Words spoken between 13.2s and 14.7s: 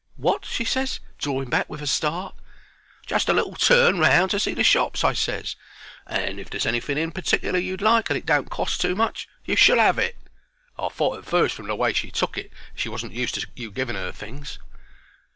to you giving 'er things.